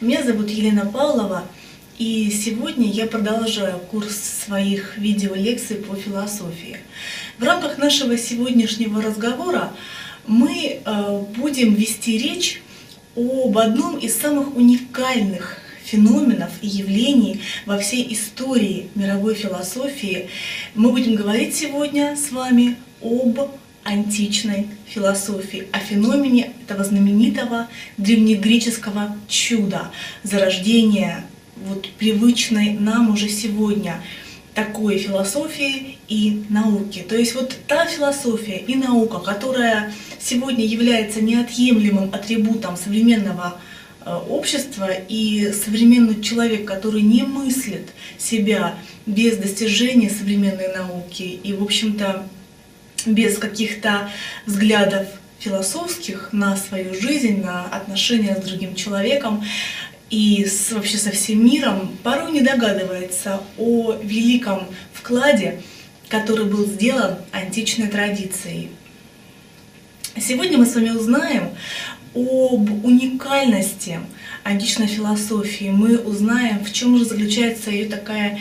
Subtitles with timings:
[0.00, 1.44] Меня зовут Елена Павлова,
[1.98, 4.16] и сегодня я продолжаю курс
[4.46, 6.78] своих видеолекций по философии.
[7.38, 9.72] В рамках нашего сегодняшнего разговора
[10.26, 12.62] мы э, будем вести речь
[13.16, 20.28] об одном из самых уникальных феноменов и явлений во всей истории мировой философии.
[20.74, 23.38] Мы будем говорить сегодня с вами об
[23.84, 29.90] античной философии, о феномене этого знаменитого древнегреческого чуда,
[30.22, 31.24] зарождения
[31.56, 34.02] вот привычной нам уже сегодня
[34.54, 37.04] такой философии и науки.
[37.08, 43.58] То есть вот та философия и наука, которая сегодня является неотъемлемым атрибутом современного
[44.04, 51.62] э, общества и современный человек, который не мыслит себя без достижения современной науки и, в
[51.62, 52.26] общем-то,
[53.06, 54.10] без каких-то
[54.46, 55.06] взглядов
[55.38, 59.44] философских на свою жизнь, на отношения с другим человеком
[60.10, 65.62] и с, вообще со всем миром, порой не догадывается о великом вкладе,
[66.08, 68.70] который был сделан античной традицией.
[70.18, 71.50] Сегодня мы с вами узнаем
[72.14, 74.00] об уникальности
[74.44, 75.70] античной философии.
[75.70, 78.40] Мы узнаем, в чем же заключается ее такая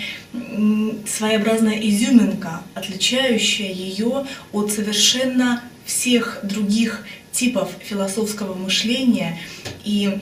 [1.08, 9.39] своеобразная изюминка, отличающая ее от совершенно всех других типов философского мышления
[9.83, 10.20] и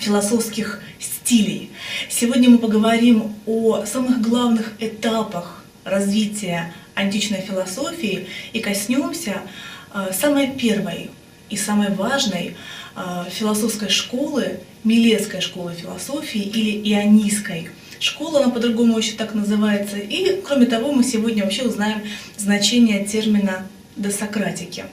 [0.00, 1.70] философских стилей.
[2.08, 9.42] Сегодня мы поговорим о самых главных этапах развития античной философии и коснемся
[9.94, 11.10] э, самой первой
[11.50, 12.56] и самой важной
[13.30, 17.70] философской школы, Милетской школы философии или Ионийской.
[18.00, 19.96] Школа, она по-другому еще так называется.
[19.96, 22.02] И, кроме того, мы сегодня вообще узнаем
[22.36, 24.84] значение термина «досократики».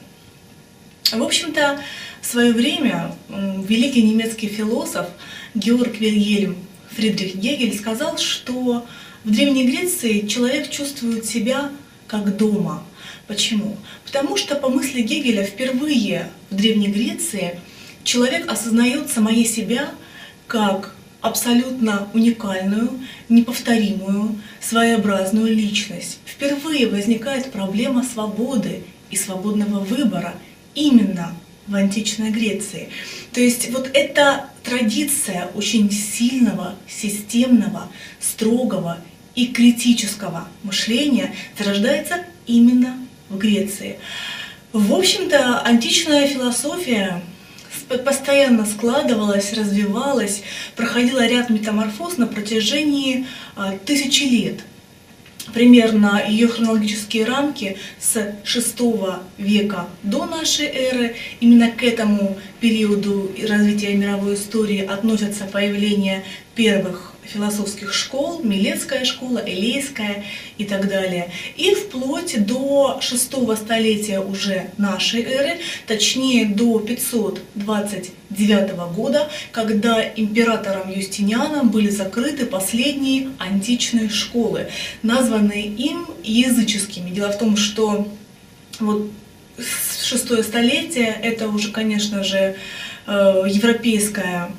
[1.12, 1.80] В общем-то,
[2.22, 5.06] в свое время великий немецкий философ
[5.54, 6.58] Георг Вильгельм
[6.96, 8.86] Фридрих Гегель сказал, что
[9.24, 11.70] в Древней Греции человек чувствует себя
[12.08, 12.84] как дома.
[13.28, 13.78] Почему?
[14.06, 17.60] Потому что, по мысли Гегеля, впервые в Древней Греции
[18.06, 19.90] человек осознает самое себя
[20.48, 23.00] как абсолютно уникальную,
[23.30, 26.20] неповторимую, своеобразную личность.
[26.26, 30.36] Впервые возникает проблема свободы и свободного выбора
[30.76, 31.36] именно
[31.68, 32.90] в античной Греции.
[33.34, 37.90] То есть вот эта традиция очень сильного, системного,
[38.20, 39.00] строгого
[39.34, 43.00] и критического мышления зарождается именно
[43.30, 43.98] в Греции.
[44.74, 47.24] В общем-то, античная философия
[48.06, 50.44] постоянно складывалась, развивалась,
[50.76, 53.26] проходила ряд метаморфоз на протяжении
[53.56, 54.62] а, тысячи лет.
[55.54, 61.16] Примерно ее хронологические рамки с VI века до нашей эры.
[61.40, 66.24] Именно к этому периоду развития мировой истории относятся появление
[66.56, 70.24] первых философских школ, Милецкая школа, Элейская
[70.58, 71.30] и так далее.
[71.58, 81.70] И вплоть до шестого столетия уже нашей эры, точнее до 529 года, когда императором Юстинианом
[81.70, 84.70] были закрыты последние античные школы,
[85.04, 87.12] названные им языческими.
[87.12, 88.08] Дело в том, что
[88.80, 89.12] вот
[90.04, 91.16] шестое столетие.
[91.22, 92.56] Это уже, конечно же,
[93.08, 94.50] э, европейская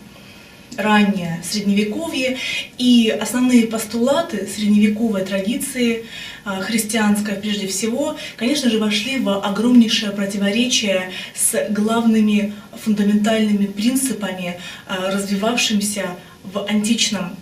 [0.77, 2.39] раннее средневековье.
[2.79, 6.05] И основные постулаты средневековой традиции
[6.45, 12.53] а, христианской прежде всего, конечно же, вошли в огромнейшее противоречие с главными
[12.85, 16.11] фундаментальными принципами, а, развивавшимися
[16.45, 17.37] в античном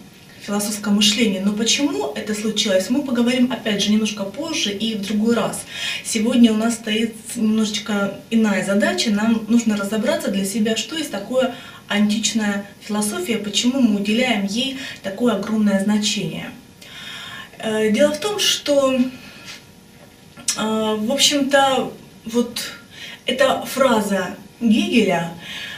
[0.45, 1.39] философском мышлении.
[1.39, 5.65] Но почему это случилось, мы поговорим опять же немножко позже и в другой раз.
[6.05, 9.11] Сегодня у нас стоит немножечко иная задача.
[9.11, 11.55] Нам нужно разобраться для себя, что есть такое
[11.89, 16.51] античная философия, почему мы уделяем ей такое огромное значение.
[17.59, 19.03] Э, дело в том, что, э,
[20.57, 21.93] в общем-то,
[22.27, 22.73] вот
[23.27, 25.33] эта фраза Гегеля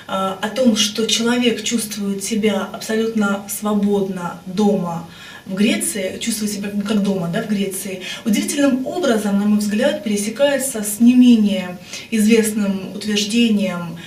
[0.07, 5.09] о том, что человек чувствует себя абсолютно свободно дома
[5.47, 10.83] в Греции, чувствует себя как дома да, в Греции, удивительным образом, на мой взгляд, пересекается
[10.83, 11.79] с не менее
[12.11, 13.99] известным утверждением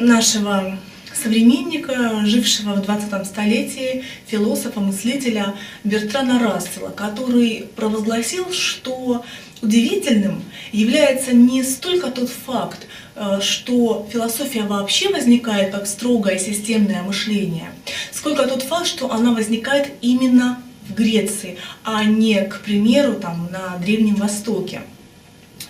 [0.00, 0.78] нашего
[1.14, 5.54] современника, жившего в 20 столетии, философа, мыслителя
[5.84, 9.24] Бертрана Рассела, который провозгласил, что
[9.62, 10.42] удивительным
[10.72, 13.05] является не столько тот факт, э,
[13.40, 17.70] что философия вообще возникает как строгое системное мышление,
[18.12, 20.58] сколько тот факт, что она возникает именно
[20.88, 24.82] в Греции, а не, к примеру, там, на Древнем Востоке.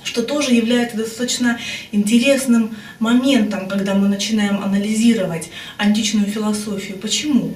[0.06, 1.58] что тоже является достаточно
[1.92, 6.96] интересным моментом, когда мы начинаем анализировать античную философию.
[6.98, 7.54] Почему?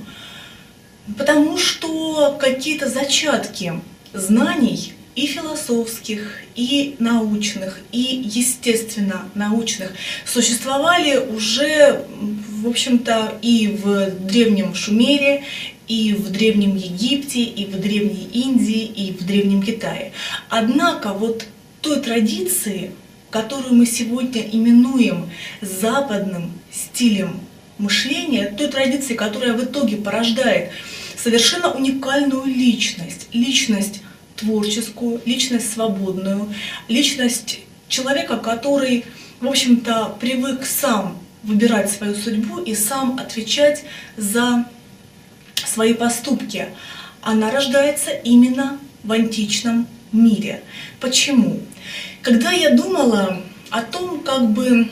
[1.16, 3.74] Потому что какие-то зачатки
[4.12, 9.92] знаний и философских, и научных, и естественно научных
[10.24, 12.04] существовали уже,
[12.48, 15.44] в общем-то, и в древнем Шумере,
[15.88, 20.12] и в древнем Египте, и в древней Индии, и в древнем Китае.
[20.48, 21.44] Однако вот
[21.80, 22.92] той традиции,
[23.30, 25.30] которую мы сегодня именуем
[25.60, 27.40] западным стилем
[27.78, 30.70] мышления, той традиции, которая в итоге порождает
[31.16, 34.02] совершенно уникальную личность, личность
[34.40, 36.52] творческую, личность свободную,
[36.88, 39.04] личность человека, который,
[39.40, 43.84] в общем-то, привык сам выбирать свою судьбу и сам отвечать
[44.16, 44.66] за
[45.54, 46.68] свои поступки.
[47.22, 50.62] Она рождается именно в античном мире.
[51.00, 51.60] Почему?
[52.22, 54.90] Когда я думала о том, как бы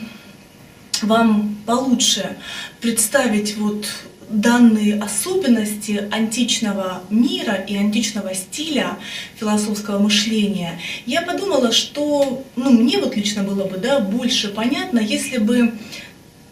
[1.01, 2.37] вам получше
[2.81, 3.85] представить вот
[4.29, 8.97] данные особенности античного мира и античного стиля
[9.39, 15.39] философского мышления, я подумала, что ну, мне вот лично было бы да, больше понятно, если
[15.39, 15.73] бы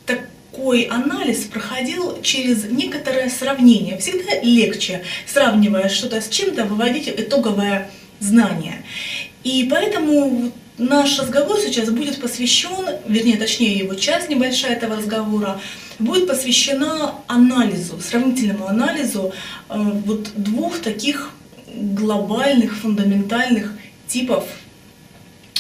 [0.06, 3.98] такой анализ проходил через некоторое сравнение.
[4.00, 8.84] Всегда легче, сравнивая что-то с чем-то, выводить итоговое знание.
[9.44, 15.60] И поэтому наш разговор сейчас будет посвящен, вернее, точнее, его часть небольшая этого разговора,
[16.00, 19.34] будет посвящена анализу, сравнительному анализу
[19.70, 21.32] э, вот двух таких
[21.74, 23.74] глобальных, фундаментальных
[24.08, 24.46] типов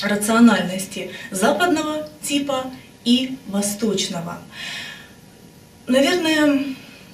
[0.02, 2.72] рациональности западного типа
[3.04, 4.38] и восточного.
[5.88, 6.66] Наверное,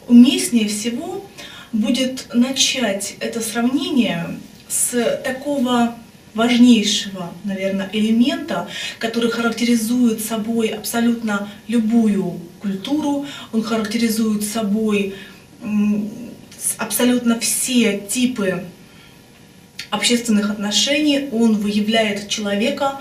[0.08, 1.26] уместнее всего
[1.72, 4.38] будет начать это сравнение
[4.68, 5.96] с такого
[6.34, 8.68] важнейшего, наверное, элемента,
[9.00, 15.16] который характеризует собой абсолютно любую культуру, он характеризует собой
[16.78, 18.64] абсолютно все типы
[19.90, 23.00] общественных отношений, он выявляет человека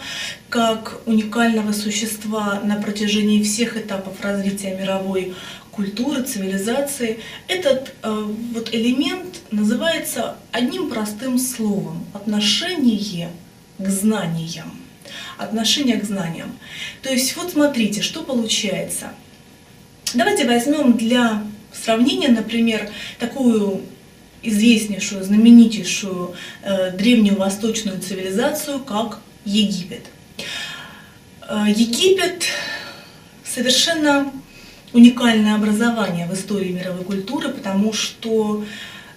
[0.50, 5.34] как уникального существа на протяжении всех этапов развития мировой
[5.73, 7.19] культуры, цивилизации.
[7.49, 13.31] Этот э, вот элемент называется одним простым словом– отношение
[13.79, 14.71] к знаниям.
[15.39, 16.57] Отношение к знаниям.
[17.03, 19.13] То есть вот смотрите, что получается.
[20.15, 21.43] Давайте возьмем для
[21.73, 23.81] сравнения, например, такую
[24.43, 30.03] известнейшую, знаменитейшую э, древнюю восточную цивилизацию, как Египет.
[31.49, 32.45] Э, Египет
[33.45, 34.31] совершенно
[34.93, 38.65] уникальное образование в истории мировой культуры, потому что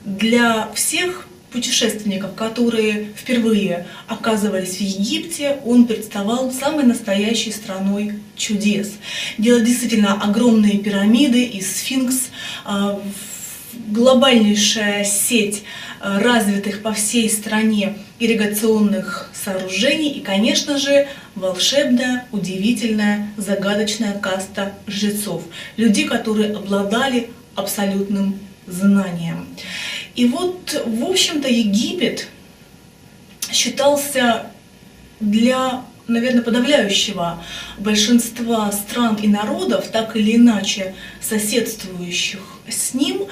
[0.03, 8.93] для всех путешественников, которые впервые оказывались в Египте, он представал самой настоящей страной чудес.
[9.37, 12.27] Делал действительно огромные пирамиды и сфинкс,
[12.65, 13.01] а,
[13.87, 15.63] глобальнейшая сеть
[15.99, 25.43] развитых по всей стране ирригационных сооружений и, конечно же, волшебная, удивительная, загадочная каста жрецов.
[25.77, 29.47] Людей, которые обладали абсолютным знанием.
[30.15, 32.27] И вот, в общем-то, Египет
[33.51, 34.47] считался
[35.19, 37.43] для, наверное, подавляющего
[37.77, 43.23] большинства стран и народов, так или иначе соседствующих с ним,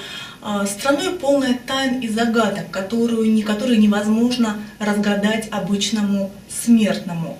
[0.66, 7.38] страной полной тайн и загадок, которую, которые невозможно разгадать обычному смертному.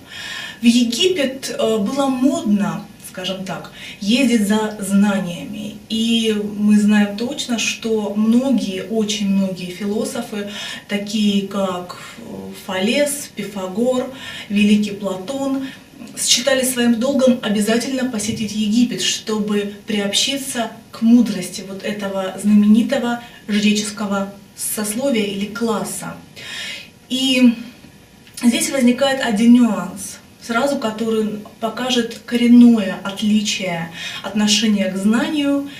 [0.60, 2.84] В Египет э, было модно
[3.14, 3.70] скажем так,
[4.00, 5.76] ездить за знаниями.
[5.88, 10.50] И мы знаем точно, что многие, очень многие философы,
[10.88, 11.96] такие как
[12.66, 14.12] Фалес, Пифагор,
[14.48, 15.68] Великий Платон,
[16.18, 25.24] считали своим долгом обязательно посетить Египет, чтобы приобщиться к мудрости вот этого знаменитого жреческого сословия
[25.24, 26.14] или класса.
[27.08, 27.54] И
[28.42, 33.90] здесь возникает один нюанс– сразу который покажет коренное отличие
[34.22, 35.70] отношения к знанию,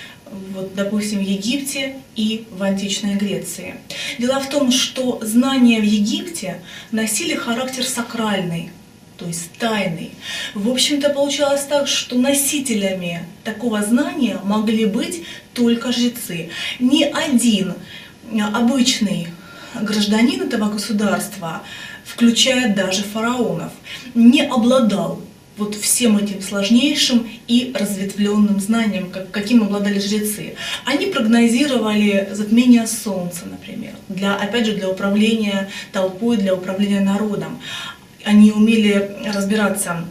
[0.53, 3.75] вот, допустим, в Египте и в античной Греции.
[4.17, 8.71] Дело в том, что знания в Египте носили характер сакральный,
[9.17, 10.11] то есть тайный.
[10.53, 16.49] В общем-то, получалось так, что носителями такого знания могли быть только жрецы.
[16.79, 17.73] Ни один
[18.53, 19.27] обычный
[19.81, 21.61] гражданин этого государства
[22.05, 23.71] включая даже фараонов,
[24.13, 25.21] не обладал
[25.57, 30.55] вот всем этим сложнейшим и разветвленным знанием, как, каким обладали жрецы.
[30.83, 37.59] Они прогнозировали затмение Солнца, например, для, опять же, для управления толпой, для управления народом.
[38.25, 40.05] Они умели разбираться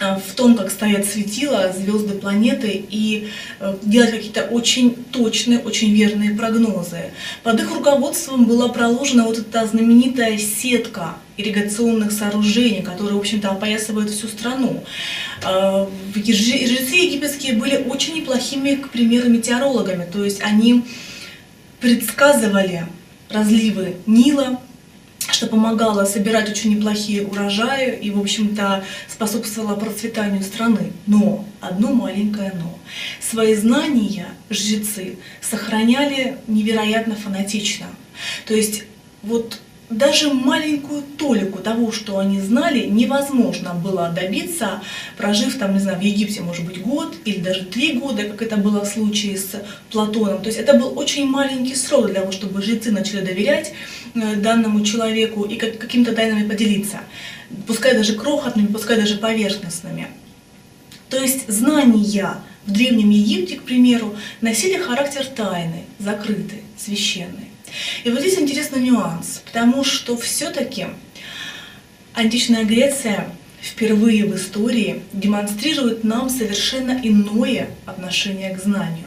[0.00, 5.92] Э, в том, как стоят светила, звезды, планеты и э, делать какие-то очень точные, очень
[5.92, 7.10] верные прогнозы.
[7.42, 14.10] Под их руководством была проложена вот эта знаменитая сетка ирригационных сооружений, которые, в общем-то, опоясывают
[14.10, 14.84] всю страну.
[15.44, 20.84] Э, жрецы египетские были очень неплохими, к примеру, метеорологами, то есть они
[21.80, 22.86] предсказывали
[23.30, 24.60] разливы Нила,
[25.38, 30.92] что помогало собирать очень неплохие урожаи и, в общем-то, способствовало процветанию страны.
[31.06, 32.76] Но, одно маленькое но,
[33.20, 37.86] свои знания жрецы сохраняли невероятно фанатично.
[38.46, 38.82] То есть
[39.22, 44.82] вот даже маленькую толику того, что они знали, невозможно было добиться,
[45.16, 48.56] прожив там, не знаю, в Египте, может быть, год или даже три года, как это
[48.56, 50.42] было в случае с Платоном.
[50.42, 53.72] То есть это был очень маленький срок для того, чтобы жрецы начали доверять
[54.36, 57.00] данному человеку и как, какими-то тайнами поделиться,
[57.66, 60.08] пускай даже крохотными, пускай даже поверхностными.
[61.08, 67.48] То есть знания в Древнем Египте, к примеру, носили характер тайны, закрытой, священной.
[68.04, 70.86] И вот здесь интересный нюанс, потому что все-таки
[72.14, 79.06] античная Греция впервые в истории демонстрирует нам совершенно иное отношение к знанию.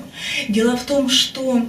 [0.49, 1.65] Дело в том, что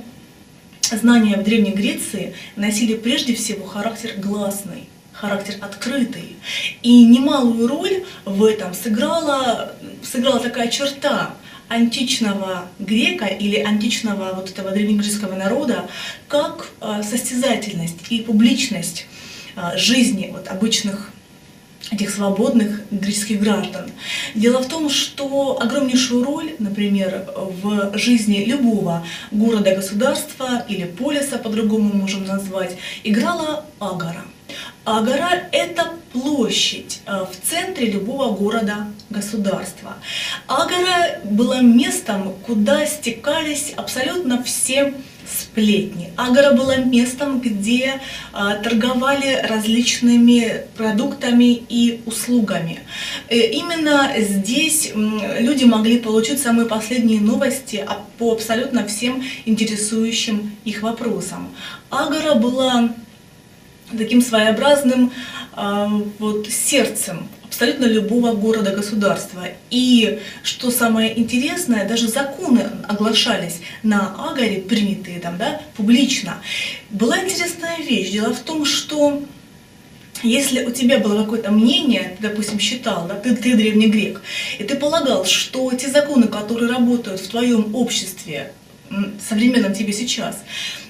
[0.97, 6.37] знания в Древней Греции носили прежде всего характер гласный, характер открытый.
[6.83, 9.73] И немалую роль в этом сыграла,
[10.03, 11.35] сыграла такая черта
[11.69, 15.89] античного грека или античного вот этого древнегреческого народа
[16.29, 19.07] как э, состязательность и публичность
[19.57, 21.11] э, жизни вот обычных
[21.91, 23.91] этих свободных греческих граждан.
[24.35, 32.25] Дело в том, что огромнейшую роль, например, в жизни любого города-государства или полиса, по-другому можем
[32.25, 34.25] назвать, играла агора.
[34.85, 39.95] Агора– это площадь э, в центре любого города-государства.
[40.47, 44.93] Агора была местом, куда стекались абсолютно все
[45.41, 46.13] сплетни.
[46.17, 48.01] Агора была местом, где
[48.33, 52.81] а, торговали различными продуктами и услугами.
[53.29, 57.87] Э, именно здесь люди могли получить самые последние новости
[58.19, 61.49] по абсолютно всем интересующим их вопросам.
[61.91, 62.91] Агора была
[63.97, 65.13] таким своеобразным
[66.19, 69.47] вот, сердцем абсолютно любого города-государства.
[69.69, 76.39] И что самое интересное, даже законы оглашались на Агаре, принятые там, да, публично.
[76.89, 78.11] Была интересная вещь.
[78.11, 79.23] Дело в том, что
[80.23, 84.23] если у тебя было какое-то мнение, ты, допустим, считал, да, ты, ты древний грек,
[84.59, 88.53] и ты полагал, что те законы, которые работают в твоем обществе,
[89.29, 90.43] современном тебе сейчас,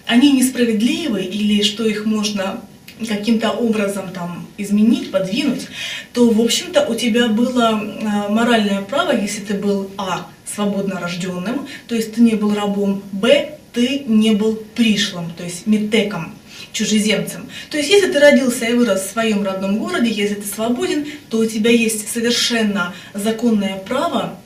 [0.07, 2.61] они несправедливы или что их можно
[3.07, 5.69] каким-то образом там изменить, подвинуть,
[6.13, 11.67] то, в общем-то, у тебя было а, моральное право, если ты был, а, свободно рожденным,
[11.89, 16.35] то есть ты не был рабом, б, ты не был пришлым, то есть метеком,
[16.73, 17.49] чужеземцем.
[17.71, 21.39] То есть, если ты родился и вырос в своем родном городе, если ты свободен, то
[21.39, 24.39] у тебя есть совершенно законное право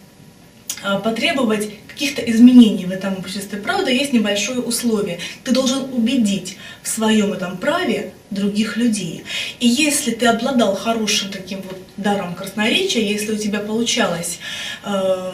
[0.82, 3.58] а, потребовать каких-то изменений в этом обществе.
[3.58, 5.18] Правда, есть небольшое условие.
[5.44, 9.24] Ты должен убедить в своем этом праве других людей.
[9.60, 14.40] И если ты обладал хорошим таким вот даром красноречия, если у тебя получалось
[14.84, 15.32] э,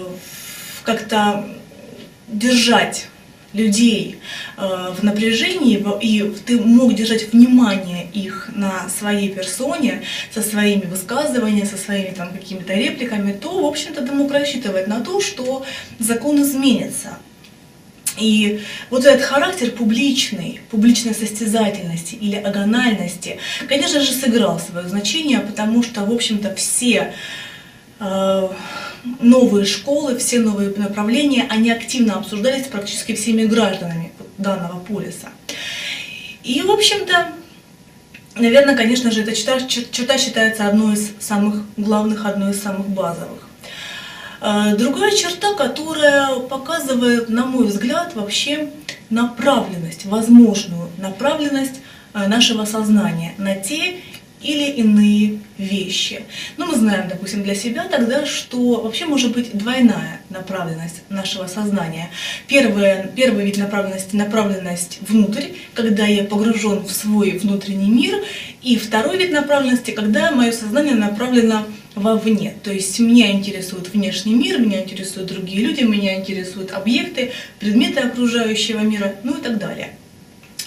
[0.84, 1.48] как-то
[2.28, 3.08] держать
[3.52, 4.18] людей
[4.56, 11.66] э, в напряжении, и ты мог держать внимание их на своей персоне, со своими высказываниями,
[11.66, 15.64] со своими там какими-то репликами, то, в общем-то, ты мог рассчитывать на то, что
[15.98, 17.18] закон изменится.
[18.18, 25.82] И вот этот характер публичный, публичной состязательности или агональности, конечно же, сыграл свое значение, потому
[25.82, 27.14] что, в общем-то, все
[28.00, 28.48] э,
[29.20, 35.28] новые школы, все новые направления, они активно обсуждались практически всеми гражданами данного полиса.
[36.42, 37.28] И, в общем-то,
[38.36, 43.48] наверное, конечно же, эта черта, черта считается одной из самых главных, одной из самых базовых.
[44.40, 48.70] А, другая черта, которая показывает, на мой взгляд, вообще
[49.08, 51.80] направленность, возможную направленность
[52.12, 54.00] а, нашего сознания на те
[54.42, 56.24] или иные вещи.
[56.56, 62.10] Но мы знаем, допустим, для себя тогда, что вообще может быть двойная направленность нашего сознания.
[62.46, 68.22] Первая, первый вид направленности– направленность внутрь, когда я погружен в свой внутренний мир.
[68.62, 72.54] И второй вид направленности, когда мое сознание направлено вовне.
[72.62, 78.80] То есть меня интересует внешний мир, меня интересуют другие люди, меня интересуют объекты, предметы окружающего
[78.80, 79.96] мира, ну и так далее.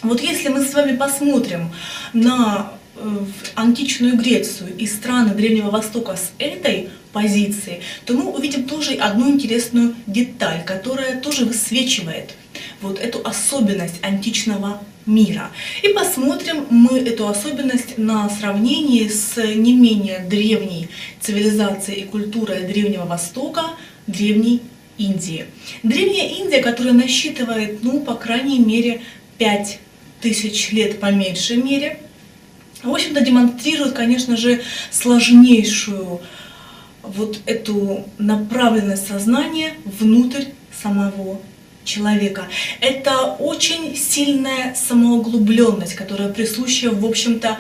[0.04, 1.72] Вот если мы с вами посмотрим
[2.14, 8.94] на в античную Грецию и страны Древнего Востока с этой позиции, то мы увидим тоже
[8.94, 12.34] одну интересную деталь, которая тоже высвечивает
[12.82, 15.52] вот эту особенность античного мира.
[15.84, 20.90] И посмотрим мы эту особенность на сравнении с не менее древней
[21.22, 23.64] цивилизацией и культурой Древнего Востока,
[24.08, 24.62] Древней
[24.98, 25.46] Индии.
[25.84, 29.02] Древняя Индия, которая насчитывает, ну, по крайней мере,
[29.38, 29.80] 5
[30.22, 32.00] тысяч лет по меньшей мере,
[32.86, 34.62] в общем-то, демонстрирует, конечно же,
[34.92, 36.22] сложнейшую
[37.02, 40.46] вот эту направленность сознания внутрь
[40.82, 41.40] самого
[41.84, 42.48] человека.
[42.82, 47.60] Это очень сильная самоуглубленность, которая присуща, в общем-то,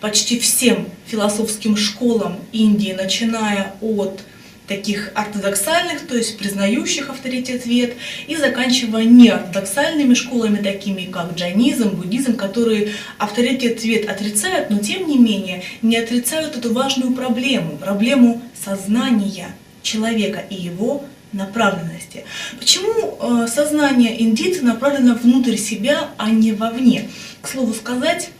[0.00, 4.20] почти всем философским школам Индии, начиная от
[4.66, 7.94] таких ортодоксальных, то есть признающих авторитет вет,
[8.26, 15.18] и заканчивая неортодоксальными школами, такими как джайнизм, буддизм, которые авторитет вет отрицают, но тем не
[15.18, 19.48] менее не отрицают эту важную проблему, проблему сознания
[19.82, 22.24] человека и его направленности.
[22.58, 27.10] Почему э, сознание индийца направлено внутрь себя, а не вовне?
[27.42, 28.30] К слову сказать,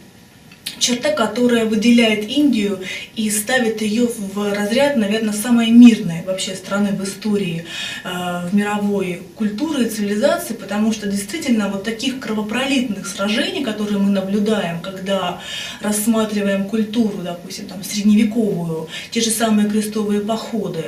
[0.84, 2.80] черта, которая выделяет Индию
[3.16, 7.64] и ставит ее в разряд, наверное, самой мирной вообще страны в истории,
[8.04, 14.10] э, в мировой культуры и цивилизации, потому что действительно вот таких кровопролитных сражений, которые мы
[14.10, 15.40] наблюдаем, когда
[15.80, 20.84] рассматриваем культуру, допустим, там, средневековую, те же самые крестовые походы,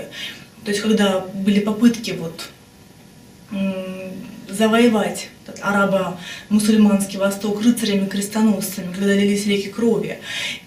[0.65, 2.49] то есть когда были попытки вот
[4.49, 5.29] завоевать
[5.61, 10.19] арабо-мусульманский Восток рыцарями-крестоносцами, когда лились реки крови.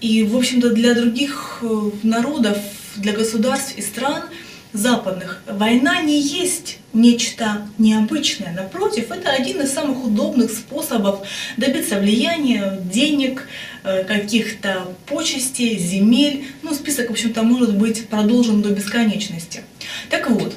[0.01, 2.57] И, в общем-то, для других э, народов,
[2.95, 4.23] для государств и стран
[4.71, 8.53] западных война не есть нечто необычное.
[8.53, 13.47] Напротив, это один из самых удобных способов добиться влияния, денег,
[13.83, 16.45] э, каких-то почестей, земель.
[16.61, 19.61] Ну, список, в общем-то, может быть продолжен до бесконечности.
[20.09, 20.55] Так вот,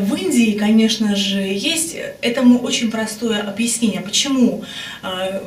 [0.00, 4.64] в Индии, конечно же, есть этому очень простое объяснение, почему
[5.02, 5.42] а,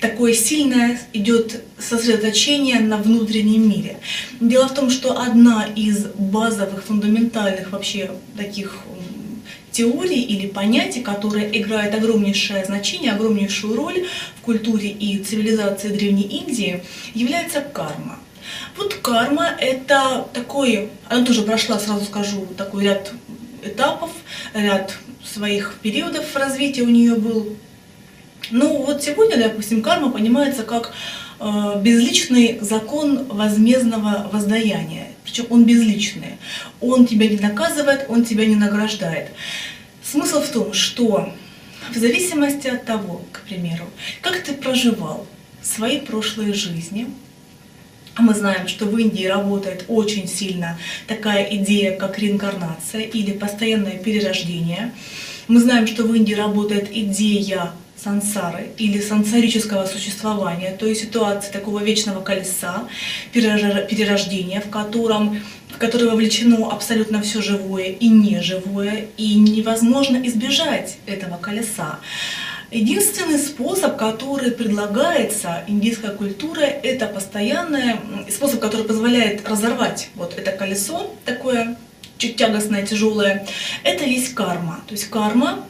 [0.00, 3.98] такое сильное идет сосредоточение на внутреннем мире.
[4.40, 8.78] Дело в том, что одна из базовых, фундаментальных вообще таких
[9.70, 16.82] теорий или понятий, которые играют огромнейшее значение, огромнейшую роль в культуре и цивилизации Древней Индии,
[17.14, 18.18] является карма.
[18.76, 23.12] Вот карма это такой, она тоже прошла, сразу скажу, такой ряд
[23.62, 24.10] этапов,
[24.54, 27.56] ряд своих периодов развития у нее был.
[28.50, 30.92] Ну вот сегодня, допустим, карма понимается как
[31.40, 35.08] э, безличный закон возмездного воздаяния.
[35.24, 36.38] Причем он безличный.
[36.80, 39.30] Он тебя не наказывает, он тебя не награждает.
[40.02, 41.32] Смысл в том, что
[41.90, 43.84] в зависимости от того, к примеру,
[44.20, 45.26] как ты проживал
[45.62, 47.08] свои прошлые жизни,
[48.18, 54.92] мы знаем, что в Индии работает очень сильно такая идея, как реинкарнация или постоянное перерождение.
[55.48, 61.80] Мы знаем, что в Индии работает идея сансары или сансарического существования, то есть ситуация такого
[61.80, 62.88] вечного колеса,
[63.32, 65.40] перерождения, в котором
[65.72, 71.98] в которое вовлечено абсолютно все живое и неживое, и невозможно избежать этого колеса.
[72.72, 77.96] Единственный способ, который предлагается индийской культурой, это постоянный
[78.30, 81.76] способ, который позволяет разорвать вот это колесо такое
[82.16, 83.46] чуть тягостное, тяжелое,
[83.82, 84.80] это есть карма.
[84.86, 85.66] То есть карма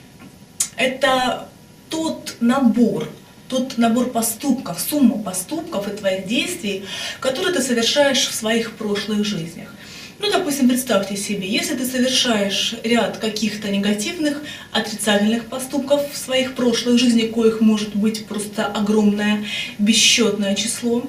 [0.76, 1.48] –это
[1.90, 3.08] тот набор,
[3.48, 6.84] тот набор поступков, сумма поступков и твоих действий,
[7.18, 9.74] которые ты совершаешь в своих прошлых жизнях.
[10.20, 16.98] Ну, допустим, представьте себе, если ты совершаешь ряд каких-то негативных, отрицательных поступков в своих прошлых
[16.98, 19.44] жизнях, коих может быть просто огромное,
[19.78, 21.04] бесчетное число,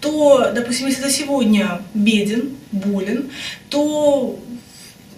[0.00, 3.30] то, допустим, если ты сегодня беден, болен,
[3.70, 4.36] то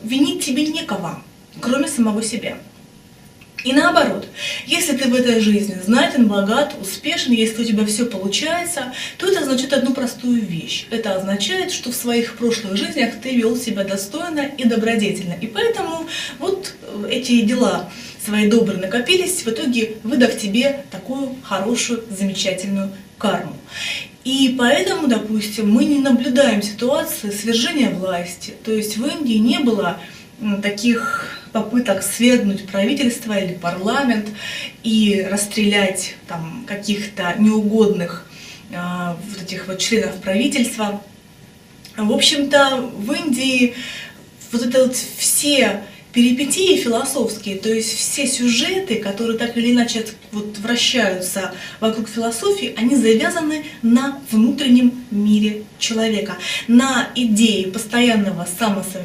[0.03, 1.23] винить тебе некого,
[1.61, 2.59] кроме самого себя.
[3.65, 4.27] И наоборот,
[4.67, 9.41] если ты в этой жизни знатен, богат, успешен, если у тебя все получается, то это
[9.41, 10.87] означает одну простую вещь.
[10.91, 15.35] Это означает, что в своих прошлых жизнях ты вел себя достойно и добродетельно.
[15.41, 16.07] И поэтому
[16.39, 17.91] вот э, эти дела
[18.25, 23.57] свои добрые накопились, в итоге выдав тебе такую хорошую, замечательную карму.
[24.25, 28.53] И поэтому, допустим, мы не наблюдаем ситуации свержения власти.
[28.65, 29.99] То есть в Индии не было
[30.63, 34.29] таких попыток свергнуть правительство или парламент
[34.83, 38.27] и расстрелять там каких-то неугодных
[38.71, 38.77] э,
[39.29, 41.03] вот этих вот членов правительства.
[41.97, 43.75] В общем-то, в Индии
[44.53, 50.59] вот это вот все перипетии философские, то есть все сюжеты, которые так или иначе вот
[50.59, 56.37] вращаются вокруг философии, они завязаны на внутреннем мире человека,
[56.69, 58.47] на идее постоянного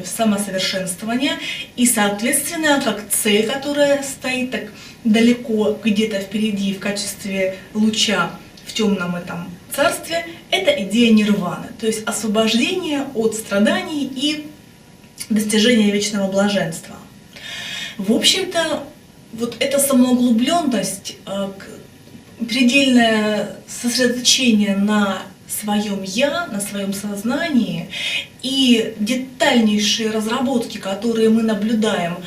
[0.04, 1.38] самосовершенствования
[1.76, 4.72] и, соответственно, как цель, которая стоит так
[5.04, 8.30] далеко где-то впереди в качестве луча
[8.66, 14.46] в темном этом царстве, это идея нирваны, то есть освобождение от страданий и
[15.30, 16.96] достижения вечного блаженства.
[17.98, 18.84] В общем-то,
[19.32, 21.50] вот эта самоуглубленность, э,
[22.46, 27.88] предельное сосредоточение на своем я, на своем сознании
[28.42, 32.18] и детальнейшие разработки, которые мы наблюдаем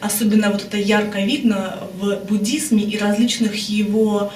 [0.00, 4.32] Особенно вот это ярко видно в буддизме и различных его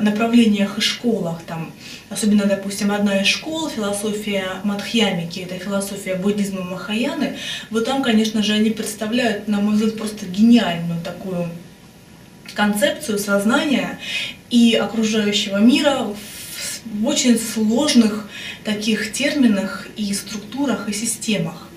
[0.00, 1.42] направлениях и школах.
[1.46, 1.72] Там,
[2.10, 7.36] особенно, допустим, одна из школ, философия Мадхьямики, это философия буддизма Махаяны,
[7.70, 11.48] вот там, конечно же, они представляют, на мой взгляд, просто гениальную такую
[12.54, 13.98] концепцию сознания
[14.50, 16.06] и окружающего мира
[16.84, 18.28] в очень сложных
[18.64, 21.68] таких терминах и структурах и системах.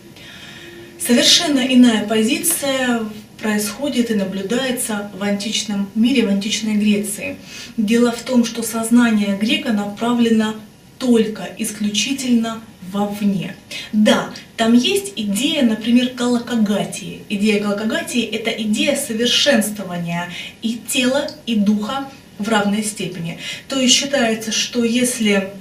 [1.00, 3.02] Совершенно иная позиция
[3.40, 7.38] происходит и наблюдается в античном мире, в античной Греции.
[7.78, 10.56] Дело в том, что сознание грека направлено
[10.98, 13.56] только, исключительно вовне.
[13.94, 17.22] Да, там есть идея, например, галакагатии.
[17.30, 20.30] Идея галакагатии– это идея совершенствования
[20.62, 23.38] и тела, и духа в равной степени.
[23.68, 25.52] То есть считается, что если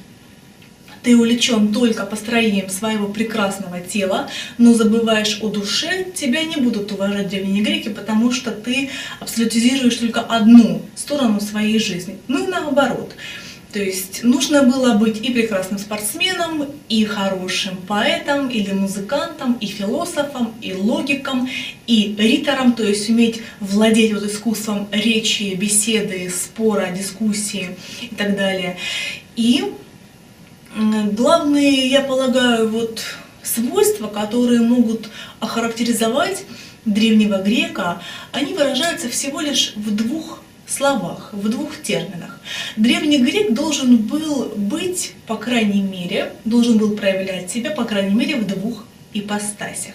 [1.09, 7.31] ты увлечен только построением своего прекрасного тела, но забываешь о душе, тебя не будут уважать
[7.31, 12.19] древние греки, потому что ты абсолютизируешь только одну сторону своей жизни.
[12.29, 13.15] Ну и наоборот.
[13.73, 20.53] То есть нужно было быть и прекрасным спортсменом, и хорошим поэтом, или музыкантом, и философом,
[20.61, 21.49] и логиком,
[21.87, 27.71] и ритором, то есть уметь владеть вот искусством речи, беседы, спора, дискуссии
[28.03, 28.77] и так далее.
[29.37, 29.73] И
[30.79, 33.03] главные, я полагаю, вот
[33.43, 35.09] свойства, которые могут
[35.41, 36.45] охарактеризовать
[36.85, 38.01] древнего грека,
[38.33, 42.39] они выражаются всего лишь в двух словах, в двух терминах.
[42.77, 48.37] Древний грек должен был быть, по крайней мере, должен был проявлять себя, по крайней мере,
[48.37, 49.95] в двух ипостасях.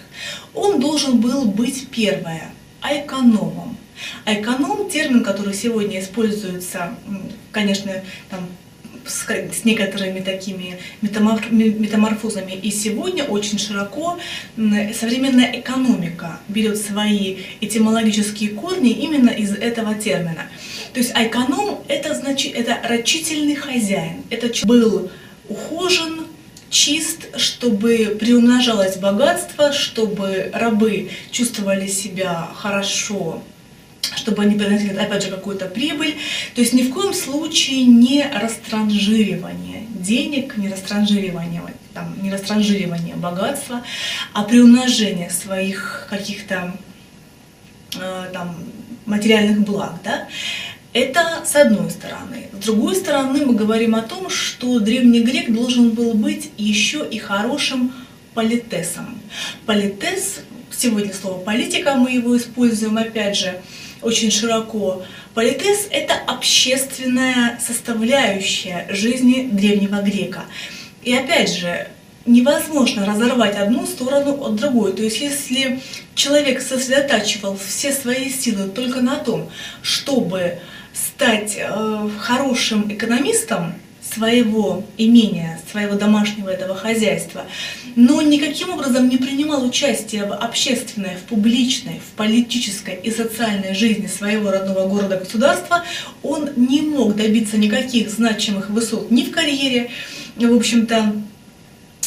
[0.52, 3.76] Он должен был быть, первое, айкономом.
[4.24, 6.94] Айконом– термин, который сегодня используется,
[7.52, 7.92] конечно,
[8.28, 8.40] там,
[9.06, 12.52] с, с некоторыми такими метаморфозами.
[12.52, 14.18] И сегодня очень широко
[14.56, 20.46] современная экономика берет свои этимологические корни именно из этого термина.
[20.92, 24.22] То есть эконом это значит это рачительный хозяин.
[24.30, 25.10] Это был
[25.48, 26.26] ухожен,
[26.74, 33.44] чист, чтобы приумножалось богатство, чтобы рабы чувствовали себя хорошо
[34.16, 36.16] чтобы они приносили, опять же, какую-то прибыль.
[36.54, 41.62] То есть ни в коем случае не растранжиривание денег, не растранжиривание,
[41.92, 43.82] там, не растранжиривание богатства,
[44.32, 46.76] а приумножение своих каких-то
[47.96, 48.56] э, там,
[49.06, 49.94] материальных благ.
[50.04, 50.28] Да?
[50.92, 52.48] Это с одной стороны.
[52.52, 57.18] С другой стороны, мы говорим о том, что древний грек должен был быть еще и
[57.18, 57.92] хорошим
[58.34, 59.20] политесом.
[59.66, 63.60] Политес, сегодня слово политика, мы его используем опять же,
[64.04, 65.02] очень широко.
[65.34, 70.44] Политез– это общественная составляющая жизни древнего грека.
[71.02, 71.88] И опять же,
[72.26, 74.92] невозможно разорвать одну сторону от другой.
[74.92, 75.80] То есть если
[76.14, 79.50] человек сосредотачивал все свои силы только на том,
[79.82, 80.58] чтобы
[80.92, 83.74] стать э, хорошим экономистом,
[84.12, 87.44] своего имения, своего домашнего этого хозяйства,
[87.96, 94.06] но никаким образом не принимал участие в общественной, в публичной, в политической и социальной жизни
[94.06, 95.84] своего родного города-государства,
[96.22, 99.90] он не мог добиться никаких значимых высот ни в карьере,
[100.36, 101.14] в общем-то,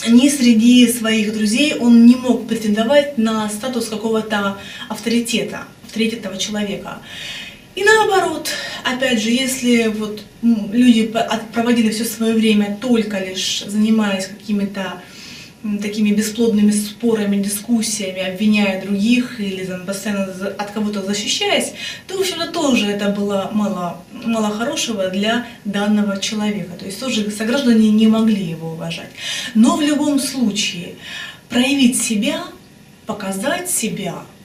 [0.07, 4.57] ни среди своих друзей он не мог претендовать на статус какого-то
[4.89, 6.99] авторитета, авторитетного человека.
[7.77, 8.49] И наоборот,
[8.83, 11.13] опять же, если вот люди
[11.53, 15.03] проводили все свое время только лишь занимаясь какими-то
[15.79, 20.25] такими бесплодными спорами, дискуссиями, обвиняя других или там, постоянно
[20.57, 21.73] от кого-то защищаясь,
[22.07, 26.75] то, в общем-то, тоже это было мало, мало хорошего для данного человека.
[26.79, 29.11] То есть тоже сограждане не могли его уважать.
[29.53, 30.95] Но в любом случае
[31.47, 32.41] проявить себя,
[33.05, 34.15] показать себя–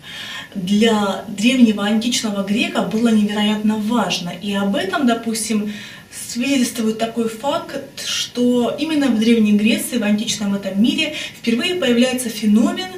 [0.55, 4.31] для древнего античного грека было невероятно важно.
[4.31, 5.73] И об этом, допустим,
[6.11, 12.91] свидетельствует такой факт, что именно в Древней Греции, в античном этом мире, впервые появляется феномен,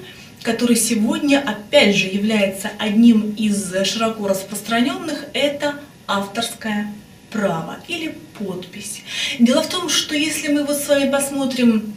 [0.42, 6.92] который сегодня, опять же, является одним из широко распространенных, это авторское
[7.30, 9.02] право или подпись.
[9.38, 11.94] Дело в том, что если мы вот с вами посмотрим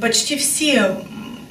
[0.00, 0.96] почти все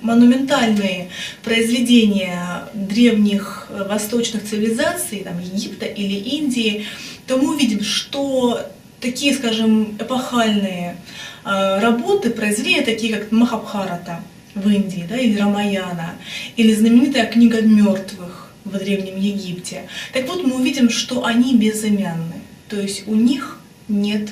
[0.02, 1.10] монументальные
[1.44, 6.86] произведения древних э, восточных цивилизаций, там, Египта или Индии,
[7.28, 8.60] то мы увидим, что
[9.00, 10.98] такие, скажем, эпохальные
[11.44, 14.24] э, работы, произведения, такие как Махабхарата
[14.56, 16.16] в Индии, да, или Рамаяна,
[16.58, 19.88] или знаменитая книга мертвых в Древнем Египте.
[20.14, 24.30] Так вот, мы увидим, что они безымянны, то есть у них нет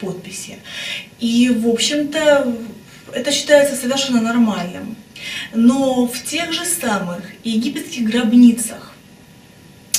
[0.00, 0.56] подписи.
[1.18, 2.56] И, в общем-то,
[3.14, 4.96] это считается совершенно нормальным.
[5.54, 8.94] Но в тех же самых египетских гробницах,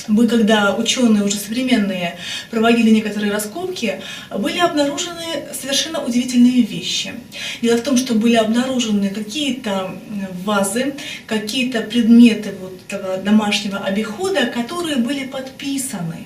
[0.07, 2.17] мы, когда ученые уже современные
[2.49, 4.01] проводили некоторые раскопки,
[4.35, 7.13] были обнаружены совершенно удивительные вещи.
[7.61, 9.95] Дело в том, что были обнаружены какие-то
[10.43, 10.95] вазы,
[11.27, 16.25] какие-то предметы вот домашнего обихода, которые были подписаны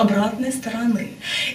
[0.00, 1.08] обратной стороны.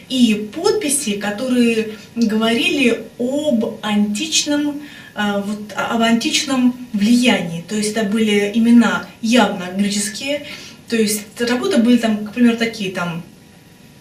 [0.09, 4.81] И подписи, которые говорили об античном
[5.15, 7.63] э, вот, об античном влиянии.
[7.67, 10.45] То есть это были имена явно греческие,
[10.89, 13.23] то есть работы были там, к примеру, такие, там,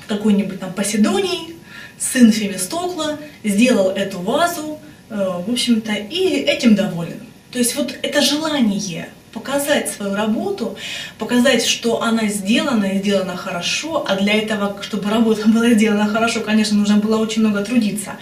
[0.08, 1.56] какой-нибудь там Поседоний,
[1.98, 4.78] сын Фемистокла, сделал эту вазу,
[5.08, 7.20] э, в общем-то, и этим доволен.
[7.50, 10.76] То есть вот это желание показать свою работу,
[11.18, 16.40] показать, что она сделана и сделана хорошо, а для этого, чтобы работа была сделана хорошо,
[16.40, 18.16] конечно, нужно было очень много трудиться,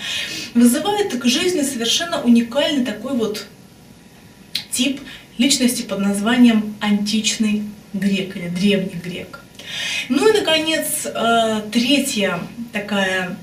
[0.54, 3.46] вызывает к жизни совершенно уникальный такой вот
[4.70, 5.00] тип
[5.38, 9.40] личности под названием античный грек или древний грек.
[10.08, 12.40] Ну и, наконец, э, третья
[12.72, 13.36] такая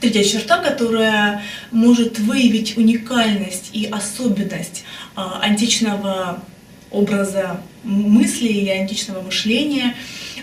[0.00, 4.84] третья черта, которая может выявить уникальность и особенность
[5.16, 6.42] э, античного
[6.94, 9.94] образа мысли или античного мышления,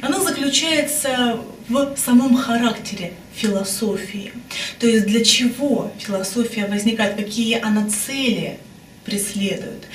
[0.02, 4.34] она заключается в самом характере философии.
[4.80, 8.60] То есть для чего философия возникает, какие она цели
[9.06, 9.88] преследует.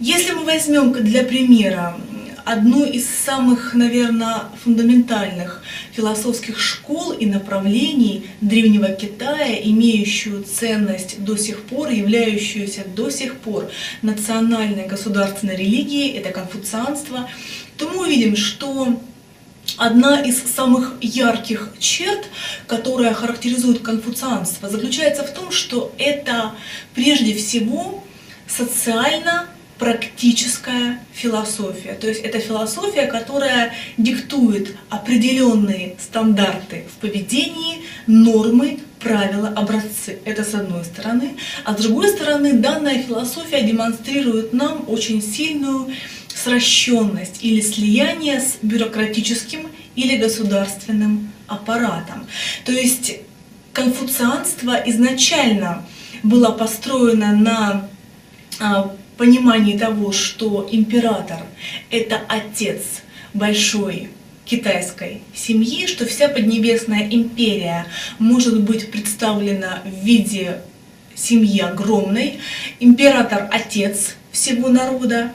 [0.00, 1.96] Если мы возьмем для примера
[2.44, 5.62] одну из самых, наверное, фундаментальных
[5.96, 13.70] философских школ и направлений Древнего Китая, имеющую ценность до сих пор, являющуюся до сих пор
[14.02, 17.28] национальной государственной религией, это конфуцианство,
[17.78, 19.00] то мы увидим, что
[19.78, 22.28] Одна из самых ярких черт,
[22.68, 26.54] которая характеризует конфуцианство, заключается в том, что это
[26.94, 28.02] прежде всего
[28.46, 31.92] социально практическая философия.
[31.94, 40.18] То есть это философия, которая диктует определенные стандарты в поведении, нормы, правила, образцы.
[40.24, 41.36] Это с одной стороны.
[41.64, 45.92] А с другой стороны, данная философия демонстрирует нам очень сильную
[46.28, 52.26] сращенность или слияние с бюрократическим или государственным аппаратом.
[52.64, 53.16] То есть
[53.72, 55.84] конфуцианство изначально
[56.22, 57.88] было построено на
[58.58, 61.38] а, понимании того, что император–
[61.90, 63.02] это отец
[63.34, 64.10] большой
[64.44, 67.86] китайской семьи, что вся Поднебесная империя
[68.18, 70.60] может быть представлена в виде
[71.14, 72.40] семьи огромной,
[72.78, 75.32] император– отец всего народа,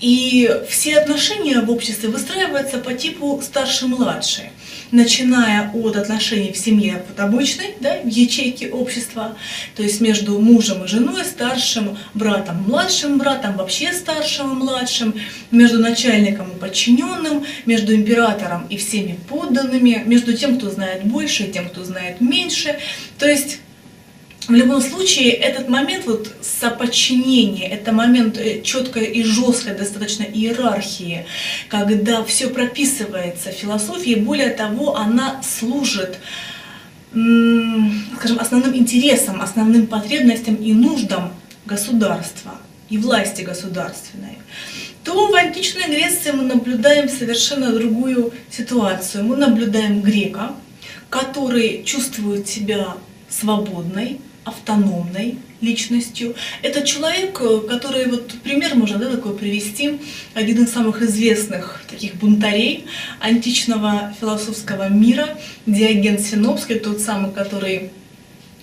[0.00, 4.50] и все отношения в обществе выстраиваются по типу старший-младший
[4.92, 9.36] начиная от отношений в семье вот обычной, да, в ячейке общества,
[9.74, 15.14] то есть между мужем и женой, старшим братом, младшим братом, вообще старшим и младшим,
[15.50, 21.52] между начальником и подчиненным, между императором и всеми подданными, между тем, кто знает больше и
[21.52, 22.78] тем, кто знает меньше.
[23.18, 23.58] То есть
[24.48, 31.26] в любом случае, этот момент вот соподчинения, это момент э, четкой и жесткой достаточно иерархии,
[31.68, 36.18] когда все прописывается в философии, более того, она служит
[38.16, 41.34] скажем, основным интересам, основным потребностям и нуждам
[41.66, 42.52] государства
[42.88, 44.38] и власти государственной,
[45.04, 49.24] то в античной Греции мы наблюдаем совершенно другую ситуацию.
[49.24, 50.54] Мы наблюдаем грека,
[51.10, 52.94] который чувствует себя
[53.28, 56.34] свободной, автономной личностью.
[56.62, 60.00] Это человек, э, который, вот пример можно да, такой привести,
[60.34, 62.84] один из самых известных таких бунтарей
[63.20, 65.28] античного философского мира,
[65.66, 67.90] Диоген Синопский, тот самый, который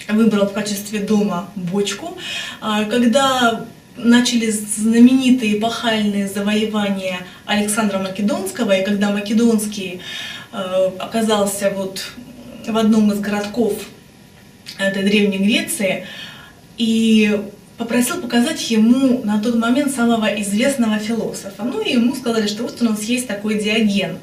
[0.07, 2.17] выбрал в качестве дома бочку.
[2.61, 9.99] А, когда начали знаменитые эпохальные завоевания Александра Македонского, и когда Македонский
[10.51, 12.11] э, оказался вот
[12.67, 13.73] в одном из городков
[14.77, 16.05] этой Древней Греции.
[16.79, 17.39] И
[17.77, 21.63] попросил показать ему на тот момент самого известного философа.
[21.63, 24.17] Ну и ему сказали, что вот у нас есть такой Диоген.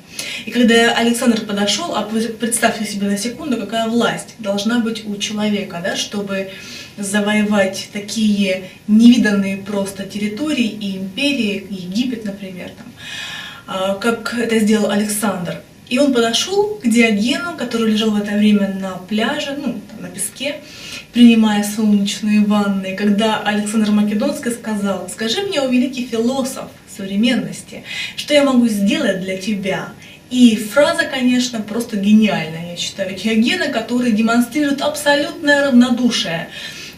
[0.44, 5.80] И когда Александр подошел, а представьте себе на секунду, какая власть должна быть у человека,
[5.82, 6.50] да, чтобы
[6.98, 12.86] завоевать такие невиданные просто территории и империи, Египет, например, там,
[13.66, 15.60] а, как это сделал Александр.
[15.88, 19.80] И он подошел к Диогену, который лежал в это время на пляже, ну,
[20.16, 20.56] песке,
[21.12, 27.84] принимая солнечные ванны, когда Александр Македонский сказал, скажи мне, о великий философ современности,
[28.16, 29.90] что я могу сделать для тебя?
[30.30, 36.48] И фраза, конечно, просто гениальная, я считаю, Диогена, который демонстрирует абсолютное равнодушие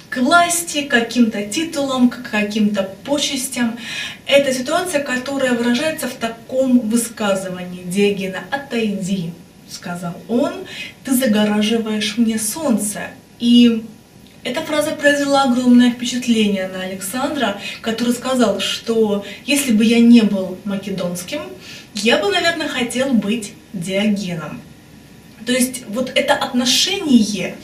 [0.08, 3.76] к власти, к каким-то титулам, к каким-то почестям.
[4.26, 9.32] Это ситуация, которая выражается в таком высказывании Диогена «Отойди»,
[9.70, 10.52] сказал он,
[11.04, 13.08] «ты загораживаешь мне солнце».
[13.38, 13.84] И
[14.44, 20.58] эта фраза произвела огромное впечатление на Александра, который сказал, что если бы я не был
[20.64, 21.42] македонским,
[21.94, 24.60] я бы, наверное, хотел быть Диогеном.
[25.44, 27.56] То есть вот это отношение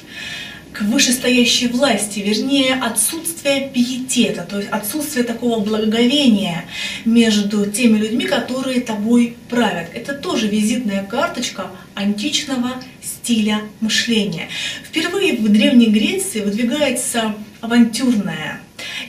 [0.75, 6.65] к вышестоящей власти, вернее отсутствие пиетета, то есть отсутствие такого благоговения
[7.05, 9.91] между теми людьми, которые тобой правят.
[9.95, 14.49] Это тоже визитная карточка античного стиля мышления.
[14.85, 18.61] Впервые в Древней Греции выдвигается авантюрная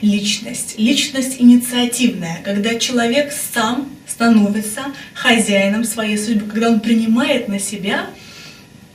[0.02, 4.82] личность, личность инициативная, когда человек сам становится
[5.14, 8.06] хозяином своей судьбы, когда он принимает на себя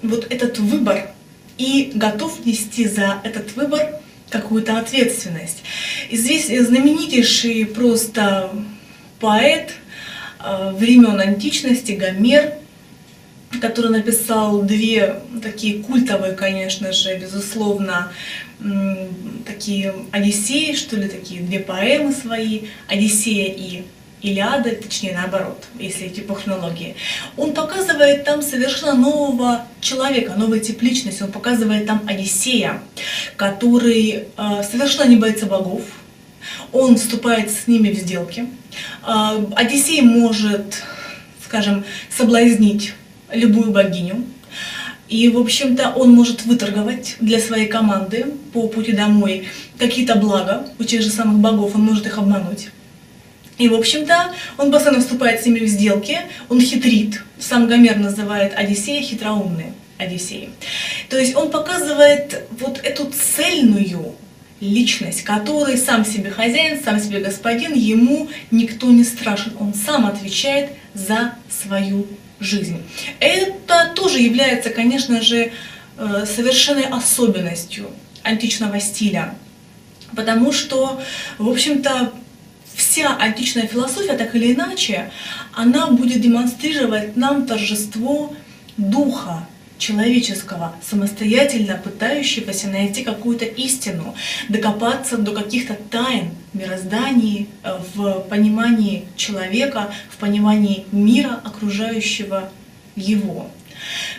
[0.01, 1.11] вот этот выбор
[1.61, 5.61] и готов нести за этот выбор какую-то ответственность.
[6.09, 8.49] И здесь знаменитейший просто
[9.19, 9.73] поэт
[10.39, 12.53] э, времен античности Гомер,
[13.61, 18.11] который написал две такие культовые, конечно же, безусловно,
[19.45, 23.83] такие Одиссеи, что ли, такие две поэмы свои, Одиссея и
[24.21, 26.95] Илиада, точнее наоборот, если идти по хронологии,
[27.37, 31.23] он показывает там совершенно нового человека, новый тип личности.
[31.23, 32.81] Он показывает там Одиссея,
[33.35, 35.81] который э, совершенно не боится богов,
[36.71, 38.47] он вступает с ними в сделки.
[39.05, 40.83] Э, Одиссей может,
[41.43, 42.93] скажем, соблазнить
[43.31, 44.25] любую богиню,
[45.11, 50.85] и, в общем-то, он может выторговать для своей команды по пути домой какие-то блага у
[50.85, 52.69] тех же самых богов, он может их обмануть.
[53.61, 56.17] И, в общем-то, он постоянно вступает с ними в сделки,
[56.49, 57.21] он хитрит.
[57.39, 60.49] Сам Гомер называет Одиссея хитроумный Одиссей.
[61.09, 64.15] То есть он показывает вот эту цельную
[64.61, 70.71] личность, который сам себе хозяин, сам себе господин, ему никто не страшен, он сам отвечает
[70.95, 72.07] за свою
[72.39, 72.81] жизнь.
[73.19, 75.51] Это тоже является, конечно же,
[75.99, 77.91] э, совершенной особенностью
[78.23, 79.35] античного стиля,
[80.15, 80.99] потому что,
[81.37, 82.11] в общем-то,
[82.81, 85.11] вся античная философия, так или иначе,
[85.53, 88.33] она будет демонстрировать нам торжество
[88.75, 94.15] духа человеческого, самостоятельно пытающегося найти какую-то истину,
[94.49, 102.49] докопаться до каких-то тайн мироздания, э, в понимании человека, в понимании мира, окружающего
[102.95, 103.49] его.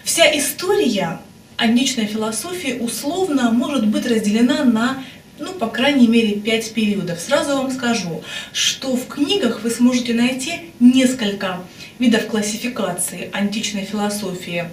[0.05, 1.21] Вся история
[1.57, 5.03] античной философии условно может быть разделена на
[5.39, 7.21] ну, по крайней мере, пять периодов.
[7.21, 11.61] Сразу вам скажу, что в книгах вы сможете найти несколько
[11.99, 14.67] видов классификации античной философии.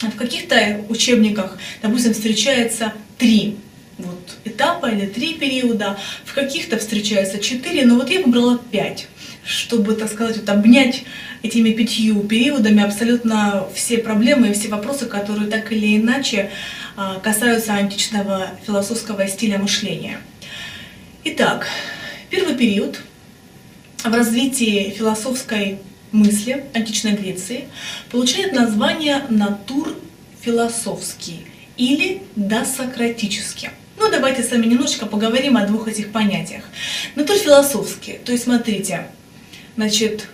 [0.00, 3.56] В каких-то учебниках, допустим, встречается три
[3.98, 9.08] вот, этапа или три периода, в каких-то встречается четыре, но вот я выбрала пять,
[9.44, 11.02] чтобы, так сказать, вот обнять
[11.42, 16.50] этими пятью периодами абсолютно все проблемы и все вопросы, которые так или иначе
[17.22, 20.20] касаются античного философского стиля мышления.
[21.24, 21.68] Итак,
[22.30, 23.00] первый период
[24.02, 25.78] в развитии философской
[26.12, 27.68] мысли античной Греции
[28.10, 29.94] получает название натур
[30.40, 33.70] философский или досократический.
[33.96, 36.64] Ну, давайте с вами немножечко поговорим о двух этих понятиях.
[37.14, 39.06] Натур философский, то есть смотрите,
[39.76, 40.28] значит,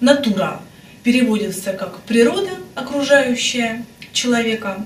[0.00, 0.60] натура
[1.02, 4.84] переводится как природа, окружающая человека,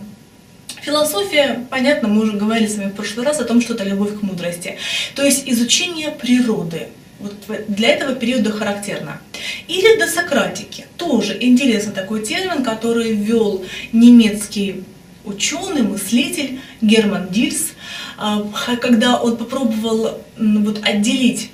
[0.82, 4.18] Философия, понятно, мы уже говорили с вами в прошлый раз о том, что это любовь
[4.18, 4.78] к мудрости.
[5.14, 6.88] То есть изучение природы.
[7.20, 7.34] Вот
[7.68, 9.20] для этого периода характерно.
[9.68, 10.86] Или до Сократики.
[10.96, 14.82] Тоже интересный такой термин, который ввел немецкий
[15.24, 17.74] ученый, мыслитель Герман Дильс,
[18.18, 18.44] а,
[18.80, 21.50] когда он попробовал вот, отделить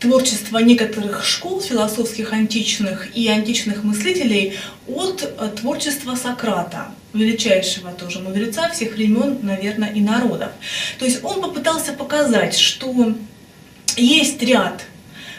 [0.00, 4.54] творчество некоторых школ философских античных и античных мыслителей
[4.88, 10.52] от э, творчества Сократа, величайшего тоже мудреца всех времен, наверное, и народов.
[10.98, 13.14] То есть он попытался показать, что
[13.96, 14.84] есть ряд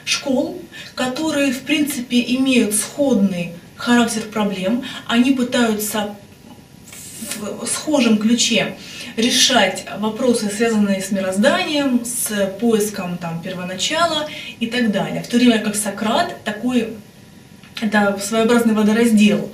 [0.05, 0.61] школ,
[0.95, 4.83] которые, в принципе, имеют сходный характер проблем.
[5.07, 6.15] Они пытаются
[7.39, 8.75] в схожем ключе
[9.15, 14.27] решать вопросы, связанные с мирозданием, с поиском там, первоначала
[14.59, 15.23] и так далее.
[15.23, 16.93] В то время как Сократ такой,
[17.81, 19.51] это своеобразный водораздел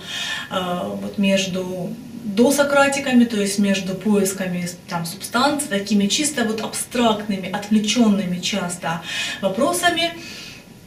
[0.49, 0.55] э,
[1.01, 1.93] вот между
[2.35, 9.01] досократиками, то есть между поисками там, субстанций, такими чисто вот абстрактными, отвлеченными часто
[9.41, 10.13] вопросами,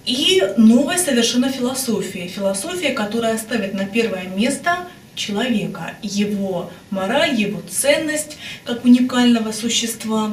[0.05, 2.29] и новой совершенно философией.
[2.29, 10.33] Философия, которая ставит на первое место человека, его мораль, его ценность как уникального существа.